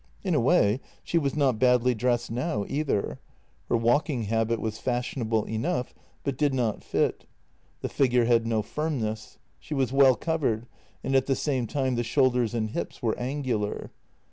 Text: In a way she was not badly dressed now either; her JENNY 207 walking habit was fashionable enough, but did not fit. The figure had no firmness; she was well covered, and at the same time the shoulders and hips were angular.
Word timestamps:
In 0.23 0.33
a 0.33 0.39
way 0.39 0.79
she 1.03 1.19
was 1.19 1.35
not 1.35 1.59
badly 1.59 1.93
dressed 1.93 2.31
now 2.31 2.65
either; 2.67 3.19
her 3.69 3.75
JENNY 3.75 3.81
207 3.81 3.81
walking 3.83 4.23
habit 4.23 4.59
was 4.59 4.79
fashionable 4.79 5.43
enough, 5.45 5.93
but 6.23 6.39
did 6.39 6.55
not 6.55 6.83
fit. 6.83 7.27
The 7.81 7.87
figure 7.89 8.25
had 8.25 8.47
no 8.47 8.63
firmness; 8.63 9.37
she 9.59 9.75
was 9.75 9.93
well 9.93 10.15
covered, 10.15 10.65
and 11.03 11.15
at 11.15 11.27
the 11.27 11.35
same 11.35 11.67
time 11.67 11.93
the 11.93 12.03
shoulders 12.03 12.55
and 12.55 12.71
hips 12.71 13.03
were 13.03 13.15
angular. 13.19 13.91